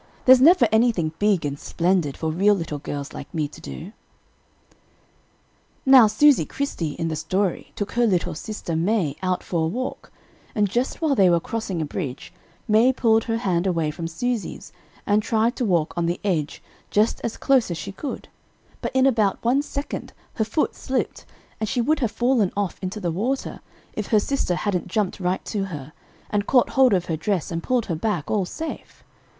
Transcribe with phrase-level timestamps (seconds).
[0.25, 3.91] There's never anything big and splendid for real little girls like me to do.
[5.85, 10.11] "Now, Susy Chrystie, in the story, took her little sister May out for a walk,
[10.55, 12.33] and just while they were crossing a bridge,
[12.67, 14.73] May pulled her hand away from Susy's,
[15.05, 18.27] and tried to walk on the edge, just as close as she could;
[18.81, 21.27] but in about one second her foot slipped,
[21.59, 23.59] and she would have fallen off into the water
[23.93, 25.93] if her sister hadn't jumped right to her,
[26.31, 29.03] and caught hold of her dress, and pulled her back all safe.